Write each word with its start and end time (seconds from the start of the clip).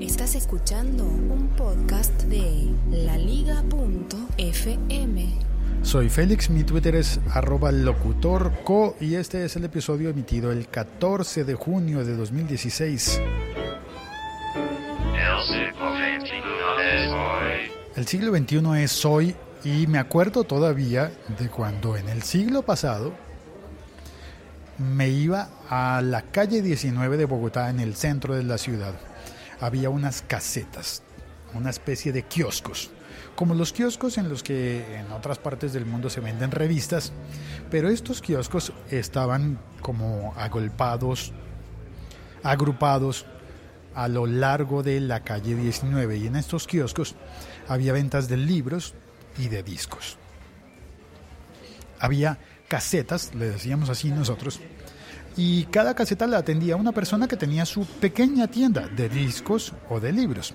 Estás 0.00 0.34
escuchando 0.36 1.04
un 1.04 1.48
podcast 1.54 2.22
de 2.22 2.74
laliga.fm. 2.90 3.68
Soy 5.82 6.08
Félix, 6.08 6.48
mi 6.48 6.64
Twitter 6.64 6.96
es 6.96 7.20
arroba 7.30 7.70
locutorco 7.72 8.96
y 9.00 9.16
este 9.16 9.44
es 9.44 9.54
el 9.56 9.66
episodio 9.66 10.08
emitido 10.08 10.50
el 10.50 10.66
14 10.68 11.44
de 11.44 11.54
junio 11.54 12.06
de 12.06 12.16
2016. 12.16 13.20
El 17.94 18.06
siglo 18.06 18.34
XXI 18.34 18.82
es 18.82 19.04
hoy 19.04 19.36
y 19.62 19.86
me 19.88 19.98
acuerdo 19.98 20.44
todavía 20.44 21.12
de 21.38 21.50
cuando 21.50 21.98
en 21.98 22.08
el 22.08 22.22
siglo 22.22 22.62
pasado 22.62 23.12
me 24.78 25.10
iba 25.10 25.50
a 25.68 26.00
la 26.00 26.22
calle 26.22 26.62
19 26.62 27.18
de 27.18 27.26
Bogotá 27.26 27.68
en 27.68 27.78
el 27.78 27.94
centro 27.94 28.34
de 28.34 28.42
la 28.42 28.56
ciudad. 28.56 28.94
Había 29.62 29.90
unas 29.90 30.22
casetas, 30.22 31.04
una 31.54 31.70
especie 31.70 32.12
de 32.12 32.24
kioscos, 32.24 32.90
como 33.36 33.54
los 33.54 33.72
kioscos 33.72 34.18
en 34.18 34.28
los 34.28 34.42
que 34.42 34.98
en 34.98 35.12
otras 35.12 35.38
partes 35.38 35.72
del 35.72 35.86
mundo 35.86 36.10
se 36.10 36.18
venden 36.18 36.50
revistas, 36.50 37.12
pero 37.70 37.88
estos 37.88 38.20
kioscos 38.20 38.72
estaban 38.90 39.60
como 39.80 40.34
agolpados, 40.36 41.32
agrupados 42.42 43.24
a 43.94 44.08
lo 44.08 44.26
largo 44.26 44.82
de 44.82 45.00
la 45.00 45.20
calle 45.20 45.54
19 45.54 46.16
y 46.16 46.26
en 46.26 46.34
estos 46.34 46.66
kioscos 46.66 47.14
había 47.68 47.92
ventas 47.92 48.28
de 48.28 48.38
libros 48.38 48.94
y 49.38 49.46
de 49.46 49.62
discos. 49.62 50.18
Había 52.00 52.36
casetas, 52.66 53.32
le 53.36 53.50
decíamos 53.50 53.90
así 53.90 54.10
nosotros, 54.10 54.58
y 55.36 55.64
cada 55.64 55.94
caseta 55.94 56.26
la 56.26 56.38
atendía 56.38 56.76
una 56.76 56.92
persona 56.92 57.28
que 57.28 57.36
tenía 57.36 57.64
su 57.64 57.84
pequeña 57.86 58.48
tienda 58.48 58.88
de 58.88 59.08
discos 59.08 59.72
o 59.88 60.00
de 60.00 60.12
libros. 60.12 60.54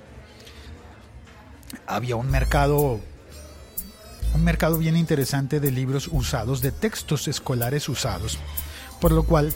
Había 1.85 2.15
un 2.15 2.29
mercado 2.29 2.99
un 4.33 4.43
mercado 4.43 4.77
bien 4.77 4.95
interesante 4.95 5.59
de 5.59 5.71
libros 5.71 6.09
usados, 6.11 6.61
de 6.61 6.71
textos 6.71 7.27
escolares 7.27 7.89
usados, 7.89 8.37
por 9.01 9.11
lo 9.11 9.23
cual 9.23 9.53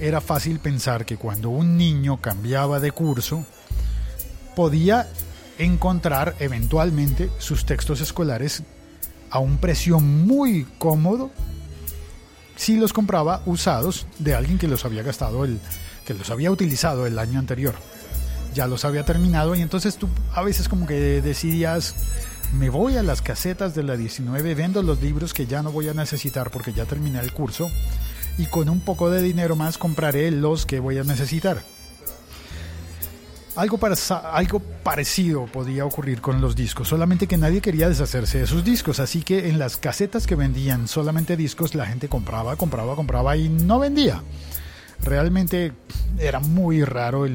era 0.00 0.20
fácil 0.20 0.58
pensar 0.58 1.04
que 1.06 1.16
cuando 1.16 1.50
un 1.50 1.76
niño 1.76 2.20
cambiaba 2.20 2.80
de 2.80 2.90
curso, 2.90 3.44
podía 4.56 5.06
encontrar 5.58 6.34
eventualmente 6.40 7.30
sus 7.38 7.64
textos 7.64 8.00
escolares 8.00 8.62
a 9.30 9.38
un 9.38 9.58
precio 9.58 10.00
muy 10.00 10.66
cómodo 10.78 11.30
si 12.56 12.76
los 12.76 12.92
compraba 12.92 13.42
usados 13.46 14.06
de 14.18 14.34
alguien 14.34 14.58
que 14.58 14.68
los 14.68 14.84
había 14.84 15.02
gastado 15.02 15.44
el 15.44 15.60
que 16.06 16.14
los 16.14 16.30
había 16.30 16.50
utilizado 16.50 17.06
el 17.06 17.18
año 17.18 17.38
anterior. 17.38 17.74
Ya 18.54 18.66
los 18.66 18.84
había 18.84 19.04
terminado 19.04 19.54
y 19.54 19.60
entonces 19.60 19.96
tú 19.96 20.08
a 20.32 20.42
veces 20.42 20.68
como 20.68 20.86
que 20.86 21.20
decidías 21.20 21.94
me 22.54 22.70
voy 22.70 22.96
a 22.96 23.02
las 23.02 23.22
casetas 23.22 23.74
de 23.74 23.82
la 23.82 23.96
19, 23.96 24.54
vendo 24.54 24.82
los 24.82 25.02
libros 25.02 25.34
que 25.34 25.46
ya 25.46 25.62
no 25.62 25.72
voy 25.72 25.88
a 25.88 25.94
necesitar 25.94 26.50
porque 26.50 26.72
ya 26.72 26.84
terminé 26.84 27.18
el 27.20 27.32
curso 27.32 27.70
y 28.38 28.46
con 28.46 28.68
un 28.68 28.80
poco 28.80 29.10
de 29.10 29.20
dinero 29.20 29.56
más 29.56 29.78
compraré 29.78 30.30
los 30.30 30.64
que 30.64 30.80
voy 30.80 30.98
a 30.98 31.04
necesitar. 31.04 31.62
Algo, 33.56 33.78
algo 34.32 34.60
parecido 34.82 35.46
podía 35.46 35.86
ocurrir 35.86 36.20
con 36.20 36.42
los 36.42 36.54
discos, 36.54 36.88
solamente 36.88 37.26
que 37.26 37.38
nadie 37.38 37.62
quería 37.62 37.88
deshacerse 37.88 38.40
de 38.40 38.46
sus 38.46 38.62
discos, 38.62 39.00
así 39.00 39.22
que 39.22 39.48
en 39.48 39.58
las 39.58 39.78
casetas 39.78 40.26
que 40.26 40.34
vendían 40.34 40.88
solamente 40.88 41.38
discos 41.38 41.74
la 41.74 41.86
gente 41.86 42.06
compraba, 42.06 42.56
compraba, 42.56 42.94
compraba 42.94 43.34
y 43.34 43.48
no 43.48 43.78
vendía. 43.78 44.22
Realmente 45.02 45.72
era 46.18 46.38
muy 46.38 46.84
raro 46.84 47.26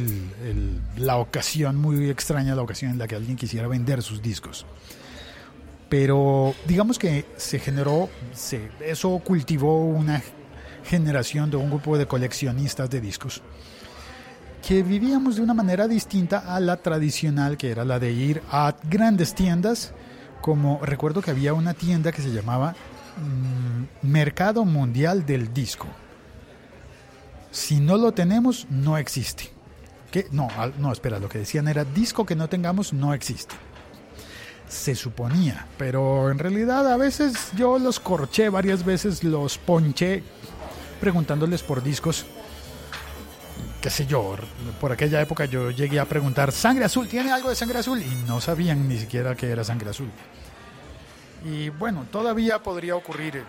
la 0.95 1.17
ocasión, 1.17 1.77
muy 1.77 2.11
extraña 2.11 2.53
la 2.53 2.61
ocasión 2.61 2.91
en 2.91 2.99
la 2.99 3.07
que 3.07 3.15
alguien 3.15 3.35
quisiera 3.35 3.67
vender 3.67 4.03
sus 4.03 4.21
discos. 4.21 4.67
Pero 5.89 6.53
digamos 6.67 6.99
que 6.99 7.25
se 7.35 7.57
generó, 7.57 8.09
se, 8.31 8.69
eso 8.79 9.19
cultivó 9.25 9.85
una 9.85 10.21
generación 10.85 11.49
de 11.49 11.57
un 11.57 11.69
grupo 11.69 11.97
de 11.97 12.05
coleccionistas 12.05 12.91
de 12.91 13.01
discos 13.01 13.41
que 14.71 14.83
vivíamos 14.83 15.35
de 15.35 15.41
una 15.41 15.53
manera 15.53 15.85
distinta 15.85 16.55
a 16.55 16.57
la 16.61 16.77
tradicional, 16.77 17.57
que 17.57 17.71
era 17.71 17.83
la 17.83 17.99
de 17.99 18.13
ir 18.13 18.41
a 18.49 18.73
grandes 18.89 19.35
tiendas, 19.35 19.91
como 20.39 20.79
recuerdo 20.81 21.21
que 21.21 21.29
había 21.29 21.53
una 21.53 21.73
tienda 21.73 22.13
que 22.13 22.21
se 22.21 22.31
llamaba 22.31 22.73
mm, 23.17 24.07
Mercado 24.07 24.63
Mundial 24.63 25.25
del 25.25 25.53
Disco. 25.53 25.87
Si 27.51 27.81
no 27.81 27.97
lo 27.97 28.13
tenemos, 28.13 28.65
no 28.69 28.97
existe. 28.97 29.49
¿Qué? 30.09 30.27
No, 30.31 30.47
no, 30.77 30.93
espera, 30.93 31.19
lo 31.19 31.27
que 31.27 31.39
decían 31.39 31.67
era 31.67 31.83
disco 31.83 32.25
que 32.25 32.37
no 32.37 32.47
tengamos 32.47 32.93
no 32.93 33.13
existe. 33.13 33.55
Se 34.69 34.95
suponía, 34.95 35.67
pero 35.77 36.31
en 36.31 36.39
realidad 36.39 36.89
a 36.89 36.95
veces 36.95 37.51
yo 37.57 37.77
los 37.77 37.99
corché 37.99 38.47
varias 38.47 38.85
veces, 38.85 39.21
los 39.21 39.57
ponché 39.57 40.23
preguntándoles 41.01 41.61
por 41.61 41.83
discos 41.83 42.25
qué 43.81 43.89
sé 43.89 44.05
yo, 44.05 44.35
por 44.79 44.91
aquella 44.91 45.19
época 45.21 45.45
yo 45.45 45.71
llegué 45.71 45.99
a 45.99 46.05
preguntar, 46.05 46.51
¿sangre 46.51 46.85
azul? 46.85 47.07
¿Tiene 47.07 47.31
algo 47.31 47.49
de 47.49 47.55
sangre 47.55 47.79
azul? 47.79 48.01
Y 48.01 48.27
no 48.27 48.39
sabían 48.39 48.87
ni 48.87 48.97
siquiera 48.97 49.35
que 49.35 49.49
era 49.49 49.63
sangre 49.63 49.89
azul. 49.89 50.09
Y 51.43 51.69
bueno, 51.69 52.05
todavía 52.11 52.59
podría 52.59 52.95
ocurrir 52.95 53.43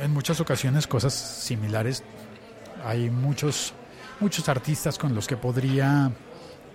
en 0.00 0.12
muchas 0.12 0.38
ocasiones 0.40 0.86
cosas 0.86 1.14
similares. 1.14 2.04
Hay 2.84 3.08
muchos, 3.08 3.72
muchos 4.20 4.46
artistas 4.50 4.98
con 4.98 5.14
los 5.14 5.26
que 5.26 5.38
podría 5.38 6.12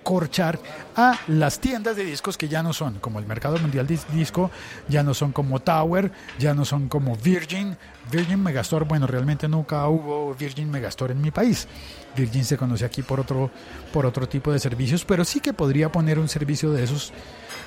corchar 0.05 0.59
a 0.95 1.19
las 1.27 1.59
tiendas 1.59 1.95
de 1.95 2.05
discos 2.05 2.38
que 2.38 2.47
ya 2.47 2.61
no 2.61 2.73
son 2.73 2.99
como 2.99 3.17
el 3.17 3.25
mercado 3.25 3.57
mundial 3.57 3.88
disco, 3.88 4.51
ya 4.88 5.01
no 5.01 5.16
son 5.16 5.31
como 5.31 5.59
Tower, 5.59 6.11
ya 6.38 6.53
no 6.53 6.63
son 6.63 6.88
como 6.88 7.17
Virgin, 7.17 7.75
Virgin 8.11 8.41
Megastore, 8.41 8.85
bueno, 8.85 9.07
realmente 9.07 9.47
nunca 9.47 9.88
hubo 9.88 10.35
Virgin 10.35 10.69
Megastore 10.69 11.13
en 11.13 11.21
mi 11.21 11.31
país. 11.31 11.67
Virgin 12.16 12.45
se 12.45 12.55
conoce 12.55 12.85
aquí 12.85 13.01
por 13.01 13.19
otro, 13.19 13.49
por 13.91 14.05
otro 14.05 14.29
tipo 14.29 14.53
de 14.53 14.59
servicios, 14.59 15.03
pero 15.03 15.25
sí 15.25 15.39
que 15.39 15.53
podría 15.53 15.91
poner 15.91 16.19
un 16.19 16.29
servicio 16.29 16.72
de 16.72 16.83
esos 16.83 17.11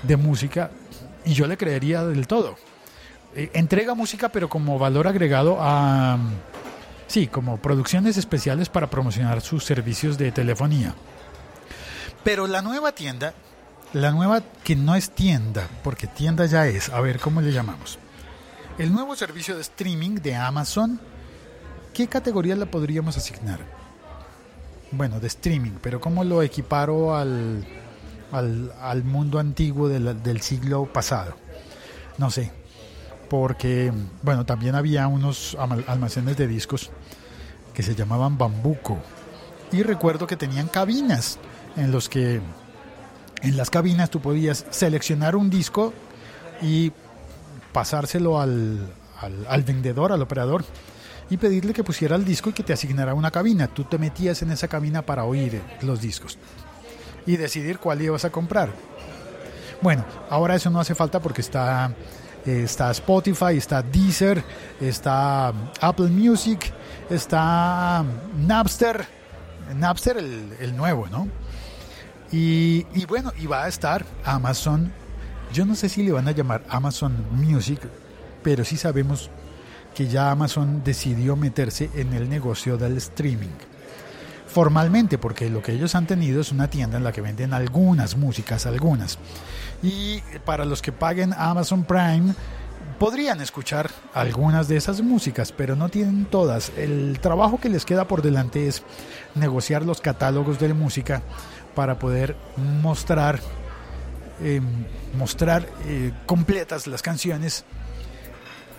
de 0.05 0.17
música 0.17 0.71
y 1.25 1.35
yo 1.35 1.49
le 1.49 1.57
creería 1.57 2.05
del 2.05 2.29
todo. 2.29 2.57
Eh, 3.35 3.51
entrega 3.53 3.95
música, 3.95 4.29
pero 4.29 4.49
como 4.49 4.79
valor 4.79 5.09
agregado 5.09 5.59
a... 5.61 6.19
Sí, 7.09 7.27
como 7.27 7.57
producciones 7.57 8.17
especiales 8.17 8.69
para 8.69 8.91
promocionar 8.91 9.41
sus 9.41 9.65
servicios 9.65 10.19
de 10.19 10.31
telefonía. 10.31 10.95
Pero 12.29 12.47
la 12.47 12.61
nueva 12.61 12.93
tienda, 12.93 13.33
la 13.95 14.11
nueva 14.11 14.43
que 14.63 14.77
no 14.77 14.95
es 14.95 15.09
tienda, 15.13 15.67
porque 15.83 16.07
tienda 16.07 16.45
ya 16.45 16.67
es, 16.67 16.91
a 16.91 17.01
ver 17.01 17.21
cómo 17.21 17.41
le 17.41 17.53
llamamos. 17.53 17.99
El 18.77 18.93
nuevo 18.93 19.17
servicio 19.17 19.55
de 19.55 19.63
streaming 19.63 20.17
de 20.17 20.35
Amazon, 20.35 21.01
¿qué 21.95 22.07
categoría 22.07 22.55
la 22.55 22.67
podríamos 22.67 23.17
asignar? 23.17 23.61
Bueno, 24.93 25.21
de 25.21 25.27
streaming, 25.27 25.79
pero 25.81 26.03
¿cómo 26.03 26.23
lo 26.23 26.43
equiparo 26.43 27.17
al, 27.17 27.65
al, 28.31 29.05
mundo 29.05 29.39
antiguo 29.39 29.89
del 29.89 30.43
siglo 30.43 30.85
pasado? 30.85 31.35
No 32.19 32.31
sé, 32.31 32.53
porque, 33.31 33.91
bueno, 34.21 34.45
también 34.45 34.75
había 34.75 35.07
unos 35.07 35.57
almacenes 35.87 36.37
de 36.37 36.47
discos 36.47 36.91
que 37.73 37.83
se 37.83 37.95
llamaban 37.95 38.37
Bambuco. 38.37 38.99
Y 39.73 39.83
recuerdo 39.83 40.27
que 40.27 40.37
tenían 40.37 40.69
cabinas 40.69 41.39
en 41.79 41.93
los 41.93 42.09
que 42.09 42.41
en 43.43 43.57
las 43.57 43.71
cabinas 43.71 44.11
tú 44.11 44.21
podías 44.21 44.67
seleccionar 44.71 45.37
un 45.37 45.49
disco 45.49 45.95
y 46.61 46.93
pasárselo 47.73 48.41
al, 48.41 48.93
al, 49.21 49.63
vendedor, 49.63 50.13
al 50.13 50.23
operador, 50.23 50.65
y 51.31 51.37
pedirle 51.37 51.73
que 51.73 51.85
pusiera 51.85 52.17
el 52.17 52.25
disco 52.25 52.51
y 52.51 52.53
que 52.53 52.63
te 52.63 52.73
asignara 52.73 53.15
una 53.15 53.31
cabina. 53.31 53.69
Tú 53.69 53.85
te 53.85 53.99
metías 53.99 54.43
en 54.43 54.51
esa 54.51 54.67
cabina 54.67 55.03
para 55.03 55.25
oír 55.25 55.63
los 55.83 56.01
discos 56.01 56.39
y 57.27 57.37
decidir 57.37 57.79
cuál 57.79 58.03
ibas 58.03 58.25
a 58.25 58.31
comprar. 58.31 58.71
Bueno, 59.81 60.05
ahora 60.31 60.57
eso 60.57 60.71
no 60.71 60.81
hace 60.81 60.95
falta 60.95 61.21
porque 61.21 61.43
está, 61.43 61.93
está 62.45 62.91
Spotify, 62.91 63.57
está 63.57 63.83
Deezer, 63.83 64.43
está 64.81 65.53
Apple 65.81 66.09
Music, 66.09 66.73
está 67.11 68.05
Napster, 68.37 69.07
Napster 69.77 70.17
el, 70.17 70.57
el 70.59 70.77
nuevo, 70.77 71.07
¿no? 71.09 71.29
Y, 72.31 72.85
bueno, 73.07 73.33
y 73.39 73.47
va 73.47 73.65
a 73.65 73.69
estar 73.69 74.05
Amazon. 74.25 74.93
Yo 75.53 75.65
no 75.65 75.75
sé 75.75 75.89
si 75.89 76.03
le 76.03 76.13
van 76.13 76.29
a 76.29 76.33
llamar 76.33 76.63
Amazon 76.69 77.15
Music, 77.33 77.81
pero 78.43 78.65
sí 78.65 78.77
sabemos 78.77 79.31
que 79.95 80.09
ya 80.09 80.31
Amazon 80.31 80.83
decidió 80.85 81.37
meterse 81.37 81.91
en 81.95 82.13
el 82.13 82.29
negocio 82.29 82.77
del 82.77 82.99
streaming. 82.99 83.49
Formalmente, 84.47 85.19
porque 85.19 85.51
lo 85.51 85.63
que 85.63 85.73
ellos 85.73 85.95
han 85.95 86.07
tenido 86.07 86.41
es 86.41 86.53
una 86.53 86.69
tienda 86.69 86.99
en 86.99 87.05
la 87.05 87.13
que 87.13 87.21
venden 87.21 87.55
algunas 87.55 88.17
músicas, 88.17 88.67
algunas. 88.67 89.19
Y 89.83 90.21
para 90.45 90.65
los 90.65 90.83
que 90.83 90.93
paguen 90.93 91.35
Amazon 91.37 91.85
Prime, 91.85 92.35
podrían 92.99 93.41
escuchar 93.41 93.91
algunas 94.13 94.69
de 94.69 94.77
esas 94.77 95.01
músicas, 95.01 95.53
pero 95.53 95.77
no 95.77 95.89
tienen 95.89 96.25
todas. 96.27 96.73
El 96.77 97.19
trabajo 97.21 97.61
que 97.61 97.69
les 97.69 97.85
queda 97.85 98.09
por 98.09 98.23
delante 98.23 98.67
es 98.67 98.83
negociar 99.35 99.83
los 99.85 100.01
catálogos 100.01 100.59
de 100.59 100.75
música 100.75 101.23
para 101.79 101.97
poder 101.97 102.35
mostrar, 102.57 103.39
eh, 104.43 104.61
mostrar 105.17 105.65
eh, 105.87 106.11
completas 106.27 106.89
las 106.89 107.03
canciones 107.03 107.65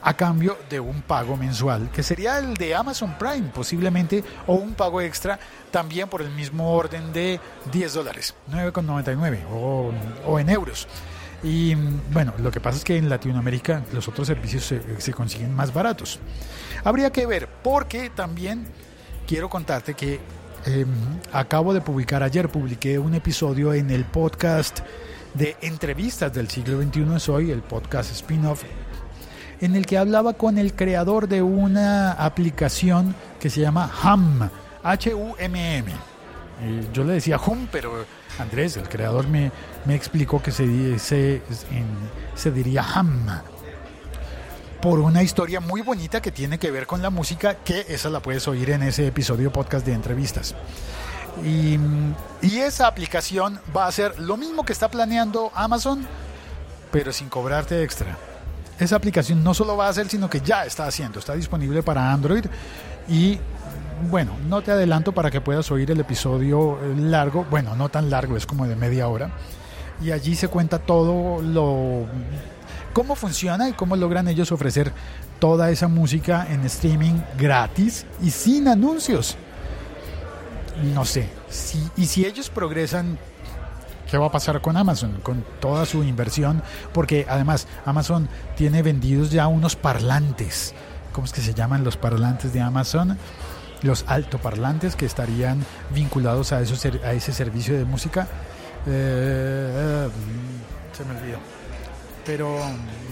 a 0.01 0.15
cambio 0.15 0.57
de 0.69 0.81
un 0.81 1.01
pago 1.03 1.37
mensual, 1.37 1.89
que 1.91 2.03
sería 2.03 2.39
el 2.39 2.55
de 2.55 2.75
Amazon 2.75 3.17
Prime 3.17 3.51
posiblemente, 3.55 4.21
o 4.47 4.55
un 4.55 4.73
pago 4.73 4.99
extra 4.99 5.39
también 5.71 6.09
por 6.09 6.21
el 6.21 6.29
mismo 6.31 6.73
orden 6.73 7.13
de 7.13 7.39
10 7.71 7.93
dólares, 7.93 8.35
9,99 8.51 9.45
o, 9.49 9.93
o 10.27 10.37
en 10.37 10.49
euros. 10.49 10.85
Y 11.41 11.75
bueno, 12.11 12.33
lo 12.39 12.51
que 12.51 12.59
pasa 12.59 12.79
es 12.79 12.83
que 12.83 12.97
en 12.97 13.07
Latinoamérica 13.07 13.81
los 13.93 14.09
otros 14.09 14.27
servicios 14.27 14.65
se, 14.65 14.99
se, 14.99 15.13
consiguen 15.13 15.55
más 15.55 15.73
baratos. 15.73 16.19
Habría 16.83 17.13
que 17.13 17.25
ver, 17.25 17.47
porque 17.63 18.09
también 18.09 18.67
quiero 19.25 19.47
contarte 19.47 19.93
que 19.93 20.19
eh, 20.65 20.85
acabo 21.31 21.73
de 21.73 21.81
publicar, 21.81 22.23
ayer 22.23 22.49
publiqué 22.49 22.99
un 22.99 23.13
episodio 23.13 23.73
en 23.73 23.89
el 23.89 24.05
podcast 24.05 24.79
de 25.33 25.55
entrevistas 25.61 26.33
del 26.33 26.49
siglo 26.49 26.81
XXI 26.81 27.19
Soy, 27.19 27.51
el 27.51 27.61
podcast 27.61 28.11
spin-off 28.11 28.63
en 29.61 29.75
el 29.75 29.85
que 29.85 29.97
hablaba 29.97 30.33
con 30.33 30.57
el 30.57 30.73
creador 30.73 31.27
de 31.27 31.41
una 31.41 32.13
aplicación 32.13 33.15
que 33.39 33.49
se 33.49 33.61
llama 33.61 33.91
HUM, 34.03 34.49
H-U-M-M. 34.83 35.91
Yo 36.93 37.03
le 37.03 37.13
decía 37.13 37.37
HUM, 37.37 37.67
pero 37.71 38.05
Andrés, 38.37 38.77
el 38.77 38.87
creador, 38.87 39.27
me, 39.27 39.51
me 39.85 39.95
explicó 39.95 40.41
que 40.41 40.51
se, 40.51 40.99
se, 40.99 41.41
se 42.35 42.51
diría 42.51 42.83
HUM. 42.83 43.27
Por 44.81 44.99
una 44.99 45.23
historia 45.23 45.59
muy 45.59 45.81
bonita 45.81 46.21
que 46.21 46.31
tiene 46.31 46.57
que 46.57 46.71
ver 46.71 46.87
con 46.87 47.01
la 47.01 47.09
música, 47.09 47.55
que 47.55 47.85
esa 47.89 48.09
la 48.09 48.21
puedes 48.21 48.47
oír 48.47 48.69
en 48.69 48.83
ese 48.83 49.07
episodio 49.07 49.51
podcast 49.51 49.85
de 49.85 49.93
entrevistas. 49.93 50.55
Y, 51.43 51.77
y 52.41 52.59
esa 52.59 52.87
aplicación 52.87 53.59
va 53.75 53.87
a 53.87 53.91
ser 53.91 54.19
lo 54.19 54.37
mismo 54.37 54.63
que 54.63 54.73
está 54.73 54.89
planeando 54.89 55.51
Amazon, 55.53 56.07
pero 56.91 57.11
sin 57.11 57.29
cobrarte 57.29 57.83
extra 57.83 58.17
esa 58.79 58.95
aplicación 58.95 59.43
no 59.43 59.53
solo 59.53 59.75
va 59.75 59.87
a 59.87 59.89
hacer, 59.89 60.07
sino 60.07 60.29
que 60.29 60.39
ya 60.39 60.65
está 60.65 60.87
haciendo. 60.87 61.19
Está 61.19 61.33
disponible 61.33 61.83
para 61.83 62.11
Android 62.11 62.45
y 63.07 63.37
bueno, 64.09 64.37
no 64.47 64.61
te 64.61 64.71
adelanto 64.71 65.11
para 65.11 65.29
que 65.29 65.41
puedas 65.41 65.69
oír 65.71 65.91
el 65.91 65.99
episodio 65.99 66.79
largo, 66.97 67.45
bueno, 67.49 67.75
no 67.75 67.89
tan 67.89 68.09
largo, 68.09 68.37
es 68.37 68.45
como 68.45 68.65
de 68.65 68.75
media 68.75 69.07
hora. 69.09 69.31
Y 70.01 70.11
allí 70.11 70.35
se 70.35 70.47
cuenta 70.47 70.79
todo 70.79 71.41
lo 71.41 72.05
cómo 72.99 73.15
funciona 73.15 73.69
y 73.69 73.71
cómo 73.71 73.95
logran 73.95 74.27
ellos 74.27 74.51
ofrecer 74.51 74.91
toda 75.39 75.71
esa 75.71 75.87
música 75.87 76.45
en 76.49 76.65
streaming 76.65 77.13
gratis 77.37 78.05
y 78.21 78.29
sin 78.29 78.67
anuncios. 78.67 79.37
No 80.93 81.05
sé, 81.05 81.29
si, 81.49 81.81
y 81.95 82.07
si 82.07 82.25
ellos 82.25 82.49
progresan 82.49 83.17
qué 84.11 84.17
va 84.17 84.25
a 84.25 84.31
pasar 84.33 84.59
con 84.59 84.75
Amazon, 84.75 85.21
con 85.23 85.45
toda 85.61 85.85
su 85.85 86.03
inversión, 86.03 86.61
porque 86.91 87.25
además 87.29 87.67
Amazon 87.85 88.27
tiene 88.57 88.83
vendidos 88.83 89.31
ya 89.31 89.47
unos 89.47 89.77
parlantes. 89.77 90.73
¿Cómo 91.13 91.23
es 91.23 91.31
que 91.31 91.39
se 91.39 91.53
llaman 91.53 91.85
los 91.85 91.95
parlantes 91.95 92.51
de 92.51 92.59
Amazon? 92.59 93.17
Los 93.81 94.03
altoparlantes 94.07 94.97
que 94.97 95.05
estarían 95.05 95.65
vinculados 95.91 96.51
a, 96.51 96.59
esos, 96.59 96.83
a 96.85 97.13
ese 97.13 97.31
servicio 97.31 97.77
de 97.77 97.85
música. 97.85 98.27
Eh, 98.85 100.09
se 100.91 101.05
me 101.05 101.17
olvidó. 101.17 101.58
Pero 102.29 102.59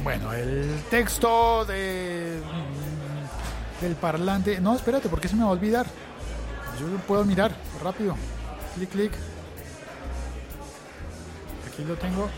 bueno, 0.04 0.32
el 0.32 0.80
texto 0.92 1.66
de, 1.66 2.40
del 3.82 3.96
parlante. 3.96 4.62
No, 4.62 4.76
espérate, 4.76 5.10
¿por 5.10 5.20
qué 5.20 5.28
se 5.28 5.36
me 5.36 5.42
va 5.42 5.50
a 5.50 5.54
olvidar? 5.54 5.88
Yo 6.80 6.86
lo 6.86 7.00
puedo 7.00 7.26
mirar 7.26 7.52
rápido. 7.84 8.16
Clic, 8.76 8.92
clic 8.92 9.12
aquí 11.68 11.84
lo 11.84 11.96
tengo. 11.96 12.30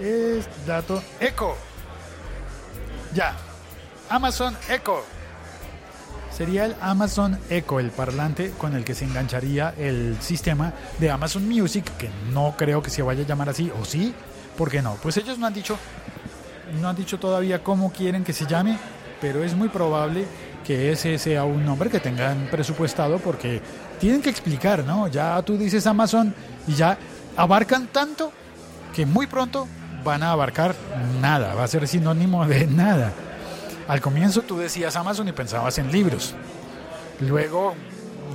Es 0.00 0.48
dato 0.66 1.00
Echo. 1.20 1.54
Ya. 3.14 3.36
Amazon 4.08 4.56
Echo. 4.68 5.04
Sería 6.36 6.64
el 6.64 6.74
Amazon 6.80 7.38
Echo, 7.50 7.78
el 7.78 7.92
parlante 7.92 8.50
con 8.58 8.74
el 8.74 8.84
que 8.84 8.96
se 8.96 9.04
engancharía 9.04 9.74
el 9.78 10.16
sistema 10.20 10.72
de 10.98 11.12
Amazon 11.12 11.48
Music, 11.48 11.84
que 11.98 12.10
no 12.32 12.56
creo 12.58 12.82
que 12.82 12.90
se 12.90 13.02
vaya 13.02 13.22
a 13.22 13.26
llamar 13.26 13.48
así, 13.50 13.70
o 13.80 13.84
sí, 13.84 14.12
¿por 14.56 14.70
qué 14.70 14.82
no? 14.82 14.94
Pues 15.02 15.16
ellos 15.16 15.38
no 15.38 15.46
han 15.46 15.54
dicho, 15.54 15.78
no 16.80 16.88
han 16.88 16.96
dicho 16.96 17.18
todavía 17.18 17.62
cómo 17.62 17.92
quieren 17.92 18.24
que 18.24 18.32
se 18.32 18.46
llame, 18.46 18.78
pero 19.20 19.42
es 19.42 19.54
muy 19.54 19.68
probable 19.68 20.26
que 20.64 20.92
ese 20.92 21.18
sea 21.18 21.44
un 21.44 21.64
nombre 21.64 21.90
que 21.90 22.00
tengan 22.00 22.48
presupuestado 22.50 23.18
porque 23.18 23.60
tienen 23.98 24.22
que 24.22 24.30
explicar, 24.30 24.84
¿no? 24.84 25.08
Ya 25.08 25.40
tú 25.42 25.56
dices 25.56 25.86
Amazon 25.86 26.34
y 26.66 26.74
ya 26.74 26.96
abarcan 27.36 27.88
tanto 27.88 28.32
que 28.94 29.06
muy 29.06 29.26
pronto 29.26 29.66
van 30.04 30.22
a 30.22 30.32
abarcar 30.32 30.74
nada, 31.20 31.54
va 31.54 31.64
a 31.64 31.68
ser 31.68 31.86
sinónimo 31.88 32.46
de 32.46 32.66
nada. 32.66 33.12
Al 33.88 34.00
comienzo 34.00 34.42
tú 34.42 34.58
decías 34.58 34.96
Amazon 34.96 35.28
y 35.28 35.32
pensabas 35.32 35.78
en 35.78 35.90
libros. 35.90 36.34
Luego, 37.20 37.74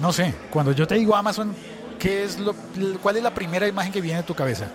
no 0.02 0.12
sé, 0.14 0.34
cuando 0.50 0.72
yo 0.72 0.88
te 0.88 0.96
digo 0.96 1.16
Amazon, 1.16 1.54
¿qué 2.00 2.24
es 2.24 2.40
lo, 2.40 2.54
¿cuál 3.02 3.18
es 3.18 3.24
la 3.24 3.34
primera 3.34 3.68
imagen 3.68 3.92
que 3.92 4.02
viene 4.02 4.20
a 4.20 4.26
tu 4.26 4.34
cabeza? 4.34 4.68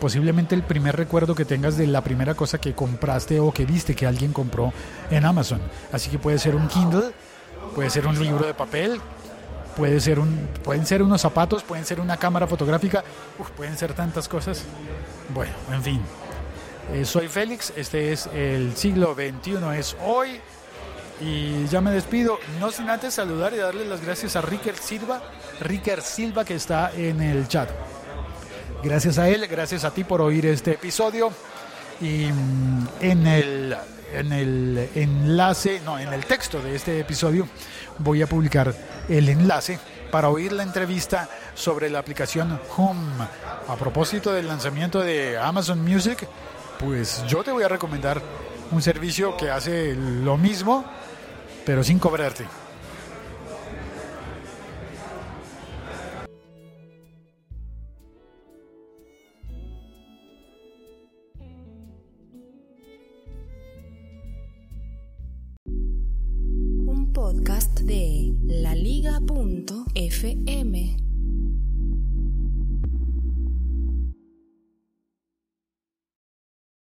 Posiblemente 0.00 0.54
el 0.54 0.62
primer 0.62 0.96
recuerdo 0.96 1.34
que 1.34 1.44
tengas 1.44 1.76
de 1.76 1.86
la 1.86 2.02
primera 2.02 2.34
cosa 2.34 2.58
que 2.58 2.74
compraste 2.74 3.40
o 3.40 3.52
que 3.52 3.64
viste 3.64 3.94
que 3.94 4.06
alguien 4.06 4.32
compró 4.32 4.72
en 5.10 5.24
Amazon. 5.24 5.60
Así 5.92 6.10
que 6.10 6.18
puede 6.18 6.38
ser 6.38 6.54
un 6.54 6.68
Kindle, 6.68 7.12
puede 7.74 7.88
ser 7.88 8.06
un 8.06 8.18
libro 8.18 8.46
de 8.46 8.52
papel, 8.52 9.00
puede 9.76 10.00
ser 10.00 10.18
un, 10.18 10.48
pueden 10.62 10.84
ser 10.84 11.02
unos 11.02 11.20
zapatos, 11.20 11.62
pueden 11.62 11.84
ser 11.84 12.00
una 12.00 12.16
cámara 12.16 12.46
fotográfica, 12.46 13.04
pueden 13.56 13.76
ser 13.78 13.94
tantas 13.94 14.28
cosas. 14.28 14.64
Bueno, 15.34 15.52
en 15.72 15.82
fin. 15.82 16.00
Eh, 16.92 17.04
soy 17.04 17.28
Félix, 17.28 17.72
este 17.76 18.12
es 18.12 18.26
el 18.28 18.76
siglo 18.76 19.14
XXI, 19.14 19.78
es 19.78 19.96
hoy. 20.04 20.40
Y 21.18 21.66
ya 21.68 21.80
me 21.80 21.90
despido, 21.92 22.38
no 22.60 22.70
sin 22.70 22.90
antes 22.90 23.14
saludar 23.14 23.54
y 23.54 23.56
darle 23.56 23.86
las 23.86 24.04
gracias 24.04 24.36
a 24.36 24.42
Ricker 24.42 24.76
Silva, 24.76 25.22
Ricker 25.60 26.02
Silva 26.02 26.44
que 26.44 26.54
está 26.54 26.92
en 26.94 27.22
el 27.22 27.48
chat. 27.48 27.70
Gracias 28.82 29.18
a 29.18 29.28
él, 29.28 29.46
gracias 29.48 29.84
a 29.84 29.90
ti 29.90 30.04
por 30.04 30.20
oír 30.20 30.46
este 30.46 30.72
episodio. 30.72 31.30
Y 32.00 32.26
mm, 32.26 32.88
en 33.00 33.26
el, 33.26 33.76
en 34.12 34.32
el 34.32 34.90
enlace, 34.94 35.80
no, 35.84 35.98
en 35.98 36.12
el 36.12 36.24
texto 36.24 36.60
de 36.60 36.76
este 36.76 37.00
episodio 37.00 37.48
voy 37.98 38.22
a 38.22 38.26
publicar 38.26 38.74
el 39.08 39.28
enlace 39.28 39.78
para 40.10 40.28
oír 40.28 40.52
la 40.52 40.62
entrevista 40.62 41.28
sobre 41.54 41.90
la 41.90 41.98
aplicación 41.98 42.60
Home. 42.76 43.26
A 43.68 43.76
propósito 43.76 44.32
del 44.32 44.46
lanzamiento 44.46 45.00
de 45.00 45.38
Amazon 45.38 45.82
Music, 45.82 46.28
pues 46.78 47.24
yo 47.26 47.42
te 47.42 47.50
voy 47.50 47.64
a 47.64 47.68
recomendar 47.68 48.22
un 48.70 48.82
servicio 48.82 49.36
que 49.36 49.50
hace 49.50 49.94
lo 49.94 50.36
mismo, 50.36 50.84
pero 51.64 51.82
sin 51.82 51.98
cobrarte. 51.98 52.44
Podcast 67.36 67.80
de 67.84 68.32
laliga.fm. 68.46 69.06